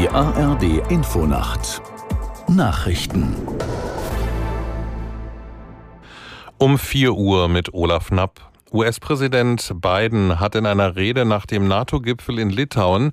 Die 0.00 0.08
ARD 0.08 0.90
Infonacht 0.90 1.82
Nachrichten 2.48 3.36
Um 6.56 6.78
4 6.78 7.12
Uhr 7.12 7.48
mit 7.48 7.74
Olaf 7.74 8.08
Knapp. 8.08 8.50
US-Präsident 8.72 9.74
Biden 9.74 10.40
hat 10.40 10.54
in 10.54 10.64
einer 10.64 10.96
Rede 10.96 11.26
nach 11.26 11.44
dem 11.44 11.68
NATO-Gipfel 11.68 12.38
in 12.38 12.48
Litauen 12.48 13.12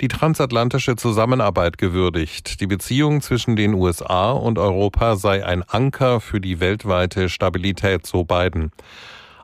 die 0.00 0.08
transatlantische 0.08 0.96
Zusammenarbeit 0.96 1.78
gewürdigt. 1.78 2.60
Die 2.60 2.66
Beziehung 2.66 3.20
zwischen 3.20 3.54
den 3.54 3.72
USA 3.72 4.32
und 4.32 4.58
Europa 4.58 5.14
sei 5.14 5.46
ein 5.46 5.62
Anker 5.62 6.18
für 6.18 6.40
die 6.40 6.58
weltweite 6.58 7.28
Stabilität, 7.28 8.08
so 8.08 8.24
Biden. 8.24 8.72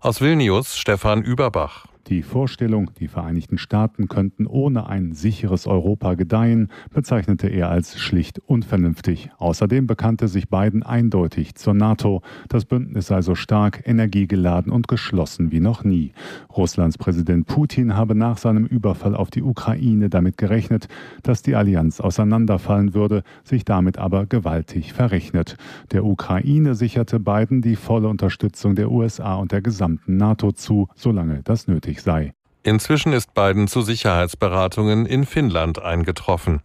Aus 0.00 0.20
Vilnius 0.20 0.76
Stefan 0.76 1.22
Überbach. 1.22 1.86
Die 2.10 2.22
Vorstellung, 2.24 2.90
die 2.98 3.06
Vereinigten 3.06 3.56
Staaten 3.56 4.08
könnten 4.08 4.48
ohne 4.48 4.88
ein 4.88 5.12
sicheres 5.12 5.68
Europa 5.68 6.14
gedeihen, 6.14 6.66
bezeichnete 6.92 7.46
er 7.46 7.70
als 7.70 8.00
schlicht 8.00 8.40
unvernünftig. 8.40 9.30
Außerdem 9.38 9.86
bekannte 9.86 10.26
sich 10.26 10.48
Biden 10.48 10.82
eindeutig 10.82 11.54
zur 11.54 11.72
NATO. 11.72 12.22
Das 12.48 12.64
Bündnis 12.64 13.06
sei 13.06 13.22
so 13.22 13.36
stark, 13.36 13.86
energiegeladen 13.86 14.72
und 14.72 14.88
geschlossen 14.88 15.52
wie 15.52 15.60
noch 15.60 15.84
nie. 15.84 16.10
Russlands 16.56 16.98
Präsident 16.98 17.46
Putin 17.46 17.94
habe 17.94 18.16
nach 18.16 18.38
seinem 18.38 18.66
Überfall 18.66 19.14
auf 19.14 19.30
die 19.30 19.44
Ukraine 19.44 20.10
damit 20.10 20.36
gerechnet, 20.36 20.88
dass 21.22 21.42
die 21.42 21.54
Allianz 21.54 22.00
auseinanderfallen 22.00 22.92
würde, 22.92 23.22
sich 23.44 23.64
damit 23.64 23.98
aber 23.98 24.26
gewaltig 24.26 24.94
verrechnet. 24.94 25.56
Der 25.92 26.04
Ukraine 26.04 26.74
sicherte 26.74 27.20
Biden 27.20 27.62
die 27.62 27.76
volle 27.76 28.08
Unterstützung 28.08 28.74
der 28.74 28.90
USA 28.90 29.36
und 29.36 29.52
der 29.52 29.62
gesamten 29.62 30.16
NATO 30.16 30.50
zu, 30.50 30.88
solange 30.96 31.42
das 31.44 31.68
nötig 31.68 31.99
sei. 32.02 32.32
Inzwischen 32.62 33.12
ist 33.12 33.32
Biden 33.34 33.68
zu 33.68 33.82
Sicherheitsberatungen 33.82 35.06
in 35.06 35.24
Finnland 35.24 35.80
eingetroffen. 35.80 36.60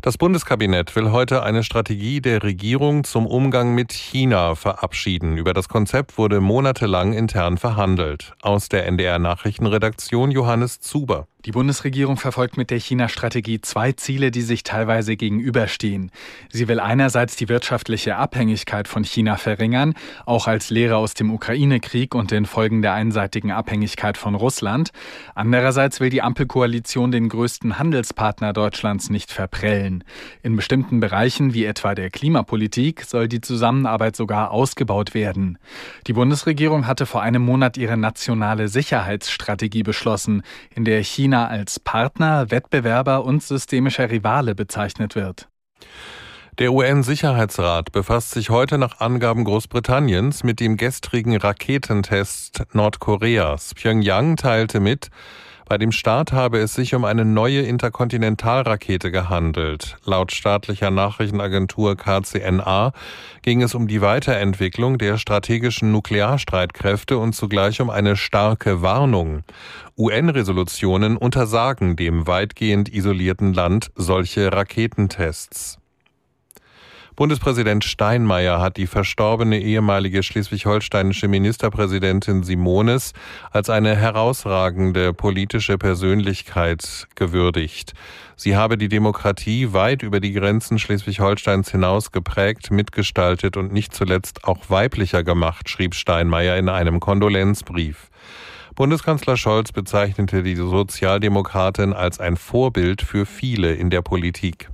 Das 0.00 0.16
Bundeskabinett 0.16 0.94
will 0.94 1.10
heute 1.10 1.42
eine 1.42 1.64
Strategie 1.64 2.20
der 2.20 2.44
Regierung 2.44 3.02
zum 3.02 3.26
Umgang 3.26 3.74
mit 3.74 3.92
China 3.92 4.54
verabschieden. 4.54 5.36
Über 5.36 5.54
das 5.54 5.68
Konzept 5.68 6.18
wurde 6.18 6.40
monatelang 6.40 7.12
intern 7.12 7.58
verhandelt. 7.58 8.32
Aus 8.40 8.68
der 8.68 8.86
NDR 8.86 9.18
Nachrichtenredaktion 9.18 10.30
Johannes 10.30 10.78
Zuber. 10.78 11.26
Die 11.44 11.52
Bundesregierung 11.52 12.16
verfolgt 12.16 12.56
mit 12.56 12.72
der 12.72 12.80
China-Strategie 12.80 13.60
zwei 13.60 13.92
Ziele, 13.92 14.32
die 14.32 14.42
sich 14.42 14.64
teilweise 14.64 15.16
gegenüberstehen. 15.16 16.10
Sie 16.50 16.66
will 16.66 16.80
einerseits 16.80 17.36
die 17.36 17.48
wirtschaftliche 17.48 18.16
Abhängigkeit 18.16 18.88
von 18.88 19.04
China 19.04 19.36
verringern, 19.36 19.94
auch 20.26 20.48
als 20.48 20.70
Lehre 20.70 20.96
aus 20.96 21.14
dem 21.14 21.32
Ukraine-Krieg 21.32 22.16
und 22.16 22.32
den 22.32 22.44
Folgen 22.44 22.82
der 22.82 22.94
einseitigen 22.94 23.52
Abhängigkeit 23.52 24.18
von 24.18 24.34
Russland. 24.34 24.90
Andererseits 25.36 26.00
will 26.00 26.10
die 26.10 26.22
Ampelkoalition 26.22 27.12
den 27.12 27.28
größten 27.28 27.78
Handelspartner 27.78 28.52
Deutschlands 28.52 29.08
nicht 29.08 29.30
verprellen. 29.30 30.02
In 30.42 30.56
bestimmten 30.56 30.98
Bereichen, 30.98 31.54
wie 31.54 31.66
etwa 31.66 31.94
der 31.94 32.10
Klimapolitik, 32.10 33.02
soll 33.02 33.28
die 33.28 33.40
Zusammenarbeit 33.40 34.16
sogar 34.16 34.50
ausgebaut 34.50 35.14
werden. 35.14 35.58
Die 36.08 36.14
Bundesregierung 36.14 36.88
hatte 36.88 37.06
vor 37.06 37.22
einem 37.22 37.42
Monat 37.42 37.76
ihre 37.76 37.96
nationale 37.96 38.66
Sicherheitsstrategie 38.66 39.84
beschlossen, 39.84 40.42
in 40.74 40.84
der 40.84 41.04
China 41.04 41.27
China 41.28 41.46
als 41.48 41.78
Partner, 41.78 42.50
Wettbewerber 42.50 43.22
und 43.22 43.42
systemischer 43.42 44.10
Rivale 44.10 44.54
bezeichnet 44.54 45.14
wird. 45.14 45.46
Der 46.58 46.72
UN-Sicherheitsrat 46.72 47.92
befasst 47.92 48.30
sich 48.30 48.48
heute 48.48 48.78
nach 48.78 49.00
Angaben 49.00 49.44
Großbritanniens 49.44 50.42
mit 50.42 50.58
dem 50.58 50.78
gestrigen 50.78 51.36
Raketentest 51.36 52.64
Nordkoreas. 52.72 53.74
Pyongyang 53.74 54.36
teilte 54.36 54.80
mit, 54.80 55.10
bei 55.68 55.76
dem 55.76 55.92
Start 55.92 56.32
habe 56.32 56.58
es 56.58 56.72
sich 56.74 56.94
um 56.94 57.04
eine 57.04 57.24
neue 57.24 57.60
Interkontinentalrakete 57.60 59.10
gehandelt. 59.10 59.96
Laut 60.04 60.32
staatlicher 60.32 60.90
Nachrichtenagentur 60.90 61.96
KCNA 61.96 62.92
ging 63.42 63.62
es 63.62 63.74
um 63.74 63.86
die 63.86 64.00
Weiterentwicklung 64.00 64.96
der 64.96 65.18
strategischen 65.18 65.92
Nuklearstreitkräfte 65.92 67.18
und 67.18 67.34
zugleich 67.34 67.80
um 67.80 67.90
eine 67.90 68.16
starke 68.16 68.80
Warnung. 68.80 69.44
UN-Resolutionen 69.98 71.16
untersagen 71.16 71.96
dem 71.96 72.26
weitgehend 72.26 72.92
isolierten 72.92 73.52
Land 73.52 73.90
solche 73.94 74.52
Raketentests. 74.52 75.77
Bundespräsident 77.18 77.82
Steinmeier 77.82 78.60
hat 78.60 78.76
die 78.76 78.86
verstorbene 78.86 79.58
ehemalige 79.58 80.22
schleswig-holsteinische 80.22 81.26
Ministerpräsidentin 81.26 82.44
Simones 82.44 83.12
als 83.50 83.70
eine 83.70 83.96
herausragende 83.96 85.12
politische 85.12 85.78
Persönlichkeit 85.78 87.08
gewürdigt. 87.16 87.94
Sie 88.36 88.54
habe 88.54 88.78
die 88.78 88.86
Demokratie 88.86 89.72
weit 89.72 90.04
über 90.04 90.20
die 90.20 90.32
Grenzen 90.32 90.78
Schleswig-Holsteins 90.78 91.72
hinaus 91.72 92.12
geprägt, 92.12 92.70
mitgestaltet 92.70 93.56
und 93.56 93.72
nicht 93.72 93.92
zuletzt 93.92 94.44
auch 94.44 94.70
weiblicher 94.70 95.24
gemacht, 95.24 95.68
schrieb 95.68 95.96
Steinmeier 95.96 96.56
in 96.56 96.68
einem 96.68 97.00
Kondolenzbrief. 97.00 98.10
Bundeskanzler 98.76 99.36
Scholz 99.36 99.72
bezeichnete 99.72 100.44
die 100.44 100.54
Sozialdemokratin 100.54 101.94
als 101.94 102.20
ein 102.20 102.36
Vorbild 102.36 103.02
für 103.02 103.26
viele 103.26 103.74
in 103.74 103.90
der 103.90 104.02
Politik. 104.02 104.70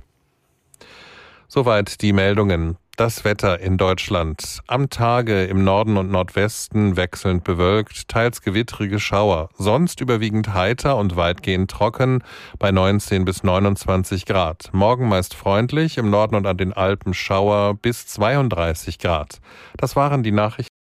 Soweit 1.47 2.01
die 2.01 2.13
Meldungen. 2.13 2.77
Das 2.97 3.25
Wetter 3.25 3.59
in 3.59 3.77
Deutschland. 3.77 4.61
Am 4.67 4.89
Tage 4.89 5.43
im 5.43 5.65
Norden 5.65 5.97
und 5.97 6.09
Nordwesten 6.09 6.95
wechselnd 6.95 7.43
bewölkt, 7.43 8.07
teils 8.07 8.41
gewittrige 8.41 9.01
Schauer, 9.01 9.49
sonst 9.57 9.99
überwiegend 9.99 10.53
heiter 10.53 10.95
und 10.95 11.17
weitgehend 11.17 11.69
trocken 11.69 12.23
bei 12.57 12.71
19 12.71 13.25
bis 13.25 13.43
29 13.43 14.25
Grad. 14.25 14.69
Morgen 14.71 15.09
meist 15.09 15.33
freundlich, 15.33 15.97
im 15.97 16.09
Norden 16.09 16.35
und 16.35 16.47
an 16.47 16.55
den 16.55 16.71
Alpen 16.71 17.13
Schauer 17.13 17.73
bis 17.73 18.07
32 18.07 18.97
Grad. 18.97 19.41
Das 19.75 19.97
waren 19.97 20.23
die 20.23 20.31
Nachrichten. 20.31 20.74